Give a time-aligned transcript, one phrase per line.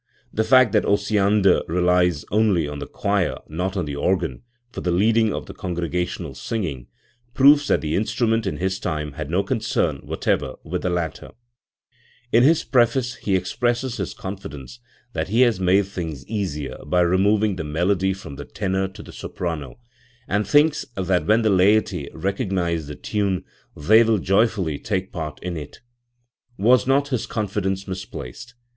[0.35, 4.89] Tbe fact that Osiander relics only on the choir, not on the organ, for the
[4.89, 6.87] leading of the congregational singing,
[7.35, 11.29] proves that the instrument in his time had no concern whatever with the latter
[11.81, 14.79] *, In his preface he expresses his confidence
[15.13, 19.13] that lie has made things easier by removing the melody from the tenor to the
[19.13, 19.77] soprano,
[20.27, 23.45] and thinks that when the laity recognise the tune
[23.77, 25.79] they will joyfully take part in it,
[26.57, 28.55] Was not his confidence misplaced?